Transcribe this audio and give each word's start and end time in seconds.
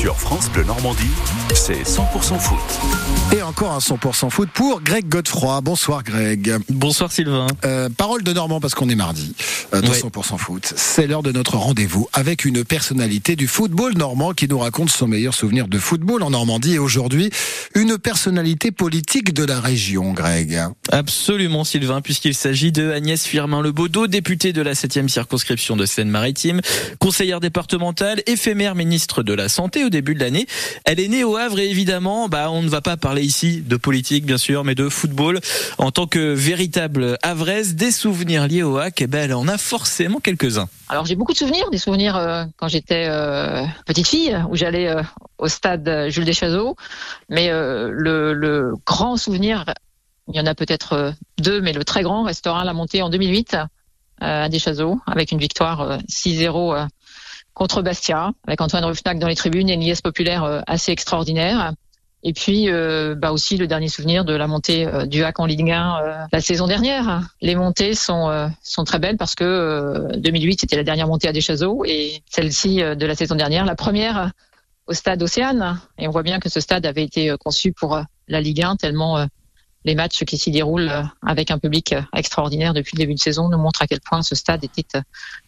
Sur 0.00 0.18
France 0.18 0.48
Bleu 0.50 0.64
Normandie, 0.64 1.10
c'est 1.52 1.82
100% 1.82 2.38
foot. 2.38 2.56
Et 3.36 3.42
encore 3.42 3.72
un 3.72 3.80
100% 3.80 4.30
foot 4.30 4.48
pour 4.54 4.80
Greg 4.80 5.06
Godefroy. 5.06 5.60
Bonsoir 5.60 6.02
Greg. 6.02 6.56
Bonsoir 6.70 7.12
Sylvain. 7.12 7.48
Euh, 7.66 7.90
parole 7.94 8.22
de 8.22 8.32
Normand 8.32 8.60
parce 8.60 8.74
qu'on 8.74 8.88
est 8.88 8.94
mardi 8.94 9.34
euh, 9.74 9.82
dans 9.82 9.90
Ouais. 9.90 9.98
100% 9.98 10.38
foot. 10.38 10.72
C'est 10.74 11.06
l'heure 11.06 11.22
de 11.22 11.32
notre 11.32 11.58
rendez-vous 11.58 12.08
avec 12.14 12.46
une 12.46 12.64
personnalité 12.64 13.36
du 13.36 13.46
football 13.46 13.92
normand 13.94 14.32
qui 14.32 14.48
nous 14.48 14.58
raconte 14.58 14.88
son 14.88 15.06
meilleur 15.06 15.34
souvenir 15.34 15.68
de 15.68 15.78
football 15.78 16.22
en 16.22 16.30
Normandie 16.30 16.76
et 16.76 16.78
aujourd'hui 16.78 17.28
une 17.74 17.98
personnalité 17.98 18.70
politique 18.70 19.34
de 19.34 19.44
la 19.44 19.60
région 19.60 20.12
Greg. 20.14 20.58
Absolument 20.90 21.64
Sylvain, 21.64 22.00
puisqu'il 22.00 22.34
s'agit 22.34 22.72
de 22.72 22.90
Agnès 22.90 23.22
Firmin-Lebaudot, 23.26 24.06
députée 24.06 24.54
de 24.54 24.62
la 24.62 24.72
7e 24.72 25.08
circonscription 25.08 25.76
de 25.76 25.84
Seine-Maritime, 25.84 26.62
conseillère 27.00 27.40
départementale, 27.40 28.22
éphémère 28.26 28.74
ministre 28.74 29.22
de 29.22 29.34
la 29.34 29.50
Santé 29.50 29.84
début 29.90 30.14
de 30.14 30.20
l'année. 30.20 30.46
Elle 30.84 31.00
est 31.00 31.08
née 31.08 31.24
au 31.24 31.36
Havre 31.36 31.58
et 31.60 31.68
évidemment, 31.68 32.28
bah, 32.28 32.50
on 32.50 32.62
ne 32.62 32.68
va 32.68 32.80
pas 32.80 32.96
parler 32.96 33.22
ici 33.22 33.62
de 33.62 33.76
politique 33.76 34.24
bien 34.24 34.38
sûr, 34.38 34.64
mais 34.64 34.74
de 34.74 34.88
football. 34.88 35.40
En 35.78 35.90
tant 35.90 36.06
que 36.06 36.32
véritable 36.32 37.18
havraise, 37.22 37.74
des 37.74 37.90
souvenirs 37.90 38.46
liés 38.46 38.62
au 38.62 38.78
HAC, 38.78 39.02
eh 39.02 39.06
ben, 39.06 39.24
elle 39.24 39.34
en 39.34 39.48
a 39.48 39.58
forcément 39.58 40.20
quelques-uns. 40.20 40.68
Alors 40.88 41.06
j'ai 41.06 41.16
beaucoup 41.16 41.32
de 41.32 41.38
souvenirs, 41.38 41.70
des 41.70 41.78
souvenirs 41.78 42.16
euh, 42.16 42.44
quand 42.56 42.68
j'étais 42.68 43.06
euh, 43.08 43.64
petite 43.86 44.08
fille, 44.08 44.36
où 44.50 44.56
j'allais 44.56 44.88
euh, 44.88 45.02
au 45.38 45.48
stade 45.48 46.08
Jules 46.08 46.24
Deschazos. 46.24 46.76
Mais 47.28 47.50
le, 47.50 48.32
le 48.32 48.74
grand 48.86 49.16
souvenir, 49.16 49.64
il 50.28 50.36
y 50.36 50.40
en 50.40 50.46
a 50.46 50.54
peut-être 50.54 51.14
deux, 51.38 51.60
mais 51.60 51.72
le 51.72 51.84
très 51.84 52.02
grand 52.02 52.24
restera 52.24 52.64
la 52.64 52.72
montée 52.72 53.02
en 53.02 53.10
2008 53.10 53.56
euh, 54.22 54.44
à 54.44 54.48
Deschazos, 54.50 55.00
avec 55.06 55.32
une 55.32 55.38
victoire 55.38 55.80
euh, 55.80 55.96
6-0 56.10 56.76
euh, 56.76 56.86
contre 57.54 57.82
Bastia, 57.82 58.32
avec 58.46 58.60
Antoine 58.60 58.84
Ruffnac 58.84 59.18
dans 59.18 59.28
les 59.28 59.36
tribunes 59.36 59.68
et 59.68 59.74
une 59.74 59.80
liesse 59.80 60.02
populaire 60.02 60.44
euh, 60.44 60.60
assez 60.66 60.92
extraordinaire. 60.92 61.74
Et 62.22 62.34
puis 62.34 62.68
euh, 62.68 63.14
bah 63.14 63.32
aussi 63.32 63.56
le 63.56 63.66
dernier 63.66 63.88
souvenir 63.88 64.24
de 64.24 64.34
la 64.34 64.46
montée 64.46 64.86
euh, 64.86 65.06
du 65.06 65.24
HAC 65.24 65.40
en 65.40 65.46
Ligue 65.46 65.70
1 65.70 65.96
euh, 66.02 66.14
la 66.30 66.40
saison 66.40 66.66
dernière. 66.66 67.22
Les 67.40 67.54
montées 67.54 67.94
sont 67.94 68.50
sont 68.62 68.84
très 68.84 68.98
belles 68.98 69.16
parce 69.16 69.34
que 69.34 69.44
euh, 69.44 70.16
2008 70.16 70.60
c'était 70.60 70.76
la 70.76 70.84
dernière 70.84 71.08
montée 71.08 71.28
à 71.28 71.32
Deschazos 71.32 71.84
et 71.86 72.22
celle-ci 72.28 72.76
de 72.76 73.06
la 73.06 73.14
saison 73.14 73.36
dernière 73.36 73.64
la 73.64 73.74
première 73.74 74.32
au 74.86 74.92
stade 74.92 75.22
Océane. 75.22 75.80
Et 75.98 76.08
on 76.08 76.10
voit 76.10 76.22
bien 76.22 76.40
que 76.40 76.50
ce 76.50 76.60
stade 76.60 76.84
avait 76.84 77.04
été 77.04 77.34
conçu 77.40 77.72
pour 77.72 77.98
la 78.28 78.40
Ligue 78.40 78.62
1 78.62 78.76
tellement 78.76 79.26
les 79.84 79.94
matchs 79.94 80.24
qui 80.24 80.36
s'y 80.36 80.50
déroulent 80.50 80.90
euh, 80.90 81.02
avec 81.26 81.50
un 81.50 81.58
public 81.58 81.92
euh, 81.94 82.02
extraordinaire 82.14 82.74
depuis 82.74 82.96
le 82.96 82.98
début 83.02 83.14
de 83.14 83.18
saison 83.20 83.48
nous 83.48 83.58
montrent 83.58 83.82
à 83.82 83.86
quel 83.86 84.00
point 84.00 84.22
ce 84.22 84.34
stade 84.34 84.62
était 84.62 84.84
euh, 84.96 85.00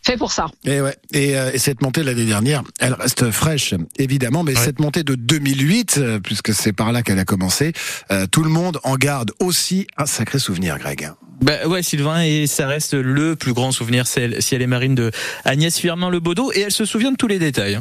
fait 0.05 0.16
pour 0.16 0.33
ça. 0.33 0.47
Et 0.64 0.80
ouais. 0.80 0.97
Et, 1.12 1.36
euh, 1.39 1.50
et 1.52 1.58
cette 1.58 1.83
montée 1.83 2.02
l'année 2.02 2.24
dernière, 2.24 2.62
elle 2.80 2.94
reste 2.94 3.30
fraîche, 3.30 3.74
évidemment, 3.98 4.42
mais 4.42 4.56
Ouais. 4.56 4.64
cette 4.64 4.80
montée 4.80 5.02
de 5.02 5.14
2008, 5.14 5.97
euh, 5.98 6.19
puisque 6.20 6.55
c'est 6.55 6.72
par 6.72 6.92
là 6.92 7.02
qu'elle 7.02 7.19
a 7.19 7.24
commencé, 7.24 7.72
euh, 8.11 8.27
tout 8.27 8.42
le 8.42 8.50
monde 8.50 8.78
en 8.84 8.97
garde 8.97 9.33
aussi 9.41 9.86
un 9.98 10.06
sacré 10.06 10.39
souvenir, 10.39 10.78
Greg. 10.78 11.11
Bah 11.42 11.67
ouais 11.67 11.83
Sylvain 11.83 12.22
et 12.22 12.46
ça 12.46 12.69
reste 12.69 12.94
le 12.94 13.34
plus 13.34 13.52
grand 13.52 13.72
souvenir 13.72 14.06
si 14.06 14.20
elle 14.20 14.62
est 14.62 14.67
marine 14.69 14.94
de 14.94 15.11
Agnès 15.44 15.77
Firmin-Lebaudot 15.77 16.52
et 16.52 16.61
elle 16.61 16.70
se 16.70 16.84
souvient 16.84 17.11
de 17.11 17.17
tous 17.17 17.27
les 17.27 17.41
détails. 17.41 17.80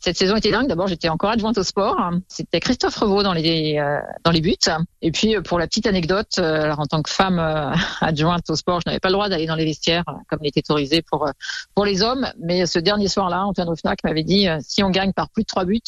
Cette 0.00 0.16
saison 0.16 0.36
était 0.36 0.50
dingue. 0.50 0.66
D'abord, 0.66 0.86
j'étais 0.86 1.10
encore 1.10 1.30
adjointe 1.30 1.58
au 1.58 1.62
sport. 1.62 2.10
C'était 2.26 2.58
Christophe 2.58 2.96
Revaux 2.96 3.22
dans 3.22 3.34
les 3.34 3.78
euh, 3.78 4.00
dans 4.24 4.30
les 4.30 4.40
buts. 4.40 4.56
Et 5.02 5.12
puis, 5.12 5.36
euh, 5.36 5.42
pour 5.42 5.58
la 5.58 5.66
petite 5.66 5.86
anecdote, 5.86 6.38
euh, 6.38 6.62
alors 6.62 6.80
en 6.80 6.86
tant 6.86 7.02
que 7.02 7.10
femme 7.10 7.38
euh, 7.38 7.74
adjointe 8.00 8.48
au 8.48 8.56
sport, 8.56 8.80
je 8.80 8.88
n'avais 8.88 8.98
pas 8.98 9.08
le 9.08 9.14
droit 9.14 9.28
d'aller 9.28 9.46
dans 9.46 9.56
les 9.56 9.66
vestiaires 9.66 10.04
euh, 10.08 10.12
comme 10.28 10.38
il 10.42 10.48
était 10.48 10.60
autorisé 10.60 11.02
pour 11.02 11.28
pour 11.74 11.84
les 11.84 12.02
hommes. 12.02 12.26
Mais 12.40 12.64
ce 12.64 12.78
dernier 12.78 13.08
soir-là, 13.08 13.44
Antoine 13.44 13.68
Ruffnac 13.68 14.02
m'avait 14.02 14.24
dit 14.24 14.48
si 14.60 14.82
on 14.82 14.88
gagne 14.88 15.12
par 15.12 15.28
plus 15.28 15.42
de 15.42 15.48
trois 15.48 15.66
buts, 15.66 15.80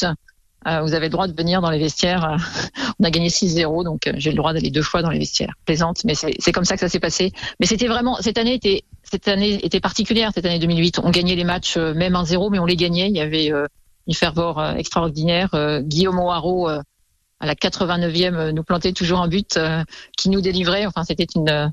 euh, 0.69 0.83
vous 0.83 0.93
avez 0.93 1.07
le 1.07 1.11
droit 1.11 1.27
de 1.27 1.35
venir 1.35 1.63
dans 1.63 1.71
les 1.71 1.79
vestiaires. 1.79 2.37
on 3.01 3.05
a 3.05 3.11
gagné 3.11 3.29
6-0, 3.29 3.83
donc 3.83 4.11
j'ai 4.17 4.31
le 4.31 4.37
droit 4.37 4.53
d'aller 4.53 4.71
deux 4.71 4.83
fois 4.83 5.01
dans 5.01 5.11
les 5.11 5.19
vestiaires. 5.19 5.55
Plaisante, 5.65 6.05
mais 6.05 6.15
c'est 6.15 6.53
comme 6.53 6.67
ça 6.67 6.75
que 6.75 6.81
ça 6.81 6.91
s'est 6.91 7.01
passé. 7.01 7.33
Mais 7.61 7.67
c'était 7.67 7.89
vraiment 7.89 8.17
cette 8.21 8.37
année 8.37 8.55
était 8.55 8.85
cette 9.03 9.27
année 9.27 9.65
était 9.65 9.81
particulière. 9.81 10.33
Cette 10.35 10.45
année 10.45 10.59
2008, 10.59 11.01
on 11.03 11.11
gagnait 11.11 11.35
les 11.35 11.45
matchs 11.45 11.79
même 11.79 12.13
1-0, 12.13 12.51
mais 12.51 12.59
on 12.59 12.67
les 12.67 12.77
gagnait. 12.77 13.09
Il 13.09 13.17
y 13.17 13.21
avait 13.21 13.51
euh, 13.51 13.67
une 14.07 14.15
ferveur 14.15 14.59
euh, 14.59 14.75
extraordinaire. 14.75 15.51
Euh, 15.55 15.81
Guillaume 15.81 16.19
O'Haraud, 16.19 16.69
euh, 16.69 16.81
à 17.41 17.47
la 17.47 17.55
89e, 17.55 18.35
euh, 18.35 18.53
nous 18.53 18.63
plantait 18.63 18.93
toujours 18.93 19.21
un 19.21 19.29
but 19.29 19.59
qui 20.17 20.29
nous 20.29 20.41
délivrait. 20.41 20.87
Enfin, 20.87 21.05
c'était 21.05 21.27
une, 21.35 21.73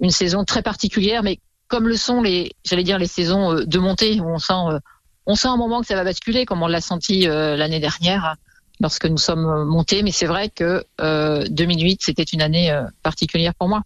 une 0.00 0.10
saison 0.10 0.44
très 0.44 0.62
particulière, 0.62 1.22
mais 1.22 1.38
comme 1.68 1.88
le 1.88 1.96
sont 1.96 2.22
les, 2.22 2.52
j'allais 2.64 2.84
dire, 2.84 2.98
les 2.98 3.06
saisons 3.06 3.54
de 3.54 3.78
montée, 3.78 4.20
où 4.20 4.28
on 4.28 4.38
sent, 4.38 4.80
on 5.26 5.34
sent 5.36 5.48
un 5.48 5.56
moment 5.56 5.80
que 5.80 5.86
ça 5.86 5.94
va 5.94 6.04
basculer, 6.04 6.44
comme 6.44 6.62
on 6.62 6.66
l'a 6.66 6.80
senti 6.80 7.26
l'année 7.26 7.78
dernière 7.78 8.34
lorsque 8.80 9.06
nous 9.06 9.18
sommes 9.18 9.64
montés. 9.66 10.02
Mais 10.02 10.10
c'est 10.10 10.26
vrai 10.26 10.48
que 10.48 10.84
euh, 11.00 11.46
2008, 11.48 12.00
c'était 12.02 12.24
une 12.24 12.42
année 12.42 12.76
particulière 13.04 13.54
pour 13.54 13.68
moi. 13.68 13.82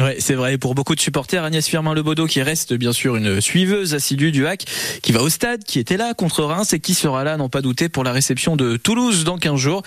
Ouais, 0.00 0.16
c'est 0.18 0.34
vrai. 0.34 0.56
Pour 0.56 0.74
beaucoup 0.74 0.94
de 0.94 1.00
supporters, 1.00 1.44
Agnès 1.44 1.66
Firmin-Lebaudot, 1.66 2.26
qui 2.26 2.42
reste 2.42 2.72
bien 2.72 2.92
sûr 2.92 3.16
une 3.16 3.40
suiveuse 3.40 3.94
assidue 3.94 4.32
du 4.32 4.46
HAC, 4.46 4.64
qui 5.02 5.12
va 5.12 5.22
au 5.22 5.28
stade, 5.28 5.64
qui 5.64 5.78
était 5.78 5.96
là 5.96 6.14
contre 6.14 6.42
Reims 6.42 6.72
et 6.72 6.80
qui 6.80 6.94
sera 6.94 7.24
là, 7.24 7.36
n'en 7.36 7.48
pas 7.48 7.60
douter, 7.60 7.88
pour 7.88 8.04
la 8.04 8.12
réception 8.12 8.56
de 8.56 8.76
Toulouse 8.76 9.24
dans 9.24 9.36
15 9.36 9.56
jours. 9.56 9.82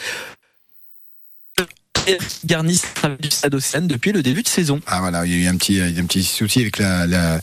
Garnis 2.45 2.81
du 3.19 3.29
stade 3.31 3.53
Océane 3.55 3.87
depuis 3.87 4.11
le 4.11 4.21
début 4.21 4.43
de 4.43 4.47
saison. 4.47 4.79
Ah 4.87 4.99
voilà, 5.01 5.25
il 5.25 5.31
y 5.31 5.35
a 5.35 5.37
eu 5.43 5.47
un 5.47 5.55
petit, 5.57 5.73
il 5.73 5.77
y 5.79 5.81
a 5.81 5.87
eu 5.89 5.99
un 5.99 6.05
petit 6.05 6.23
souci 6.23 6.61
avec 6.61 6.77
la, 6.79 7.05
la, 7.07 7.39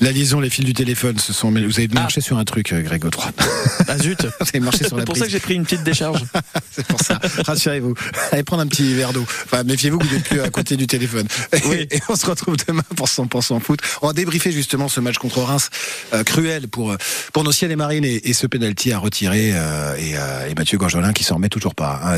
la 0.00 0.12
liaison, 0.12 0.40
les 0.40 0.50
fils 0.50 0.64
du 0.64 0.72
téléphone 0.74 1.18
se 1.18 1.32
sont, 1.32 1.50
mais 1.50 1.62
vous 1.64 1.78
avez 1.78 1.88
marché 1.88 2.20
sur 2.20 2.38
un 2.38 2.44
truc, 2.44 2.72
euh, 2.72 2.82
Greg 2.82 3.00
Godefroy. 3.02 3.30
Ah 3.88 3.98
zut 3.98 4.22
Vous 4.22 4.46
avez 4.48 4.60
marché 4.60 4.78
sur 4.78 4.90
C'est 4.90 4.96
la 4.96 5.04
pour 5.04 5.12
prise. 5.14 5.22
ça 5.22 5.26
que 5.26 5.32
j'ai 5.32 5.40
pris 5.40 5.54
une 5.54 5.64
petite 5.64 5.82
décharge. 5.82 6.22
C'est 6.70 6.86
pour 6.86 7.00
ça. 7.00 7.18
Rassurez-vous. 7.46 7.94
Allez 8.30 8.42
prendre 8.44 8.62
un 8.62 8.66
petit 8.66 8.94
verre 8.94 9.12
d'eau. 9.12 9.22
Enfin, 9.44 9.64
méfiez-vous 9.64 9.98
que 9.98 10.06
vous 10.06 10.14
n'êtes 10.14 10.24
plus 10.24 10.40
à 10.40 10.48
côté 10.50 10.76
du 10.76 10.86
téléphone. 10.86 11.26
Oui. 11.66 11.86
Et 11.90 12.00
on 12.08 12.16
se 12.16 12.26
retrouve 12.26 12.56
demain 12.66 12.82
pour 12.96 13.06
100% 13.08 13.60
foot. 13.60 13.80
On 14.02 14.06
va 14.08 14.12
débriefer 14.12 14.50
justement 14.52 14.88
ce 14.88 15.00
match 15.00 15.18
contre 15.18 15.40
Reims 15.42 15.68
euh, 16.12 16.22
cruel 16.24 16.68
pour 16.68 16.94
pour 17.32 17.44
nos 17.44 17.52
ciels 17.52 17.70
et 17.70 17.76
marines 17.76 18.04
et, 18.04 18.28
et 18.28 18.32
ce 18.32 18.46
penalty 18.46 18.92
à 18.92 18.98
retirer 18.98 19.52
euh, 19.54 19.94
et, 19.96 20.16
euh, 20.16 20.48
et 20.48 20.54
Mathieu 20.54 20.78
Gorgelin 20.78 21.12
qui 21.12 21.24
s'en 21.24 21.36
remet 21.36 21.48
toujours 21.48 21.74
pas. 21.74 22.00
hein. 22.04 22.16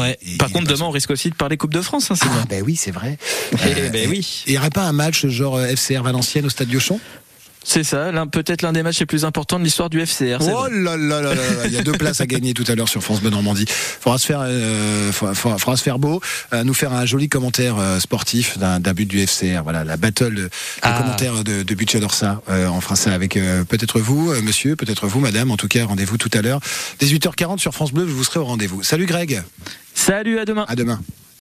Ouais. 0.00 0.18
Par 0.38 0.50
contre, 0.50 0.66
demain, 0.68 0.84
on 0.86 0.90
risque 0.90 1.10
aussi 1.10 1.25
de 1.30 1.34
parler 1.36 1.56
Coupe 1.56 1.72
de 1.72 1.80
France, 1.80 2.10
hein, 2.10 2.14
Ah, 2.22 2.44
ben 2.48 2.62
oui, 2.64 2.76
c'est 2.76 2.90
vrai. 2.90 3.18
Eh 3.52 3.56
Euh, 3.56 3.88
ben 3.90 4.04
et- 4.04 4.06
oui. 4.08 4.44
Il 4.46 4.52
n'y 4.52 4.58
aurait 4.58 4.70
pas 4.70 4.82
un 4.84 4.92
match 4.92 5.26
genre 5.26 5.56
euh, 5.56 5.66
FCR 5.66 6.02
Valenciennes 6.02 6.46
au 6.46 6.50
stade 6.50 6.68
Diochon? 6.68 6.98
C'est 7.68 7.82
ça, 7.82 8.12
l'un- 8.12 8.28
peut-être 8.28 8.62
l'un 8.62 8.72
des 8.72 8.84
matchs 8.84 9.00
les 9.00 9.06
plus 9.06 9.24
importants 9.24 9.58
de 9.58 9.64
l'histoire 9.64 9.90
du 9.90 10.00
FCR. 10.00 10.38
Oh 10.40 10.68
là 10.70 10.96
là 10.96 11.20
là 11.20 11.32
il 11.64 11.72
y 11.72 11.76
a 11.76 11.82
deux 11.82 11.90
places 11.92 12.20
à 12.20 12.26
gagner 12.26 12.54
tout 12.54 12.62
à 12.68 12.76
l'heure 12.76 12.88
sur 12.88 13.02
France 13.02 13.20
Bleu 13.20 13.30
Normandie. 13.30 13.64
Faudra 13.68 14.18
se 14.18 14.26
faire, 14.26 14.40
euh, 14.44 15.10
faudra, 15.10 15.76
se 15.76 15.82
faire 15.82 15.98
beau, 15.98 16.20
euh, 16.52 16.62
nous 16.62 16.74
faire 16.74 16.92
un 16.92 17.04
joli 17.06 17.28
commentaire 17.28 17.76
euh, 17.78 17.98
sportif 17.98 18.56
d'un 18.58 18.78
d'un 18.78 18.92
but 18.94 19.06
du 19.06 19.18
FCR. 19.26 19.62
Voilà, 19.64 19.82
la 19.82 19.96
battle, 19.96 20.34
de, 20.34 20.42
le 20.42 20.50
Ah. 20.82 20.96
commentaire 21.02 21.42
de, 21.42 21.64
de 21.64 21.74
but 21.74 21.90
j'adore 21.90 22.14
ça. 22.14 22.40
Fera 22.46 22.94
ça 22.94 23.12
avec 23.12 23.34
peut-être 23.34 23.98
vous, 23.98 24.32
monsieur, 24.42 24.76
peut-être 24.76 25.08
vous, 25.08 25.18
madame. 25.18 25.50
En 25.50 25.56
tout 25.56 25.66
cas, 25.68 25.84
rendez-vous 25.86 26.18
tout 26.18 26.30
à 26.34 26.42
l'heure, 26.42 26.60
18h40 27.00 27.58
sur 27.58 27.74
France 27.74 27.90
Bleu. 27.92 28.06
Je 28.06 28.12
vous 28.12 28.22
serai 28.22 28.38
au 28.38 28.44
rendez-vous. 28.44 28.84
Salut 28.84 29.06
Greg, 29.06 29.42
Salut, 29.92 30.38
à 30.38 30.44
demain. 30.44 30.66
à 30.68 30.76
demain. 30.76 31.00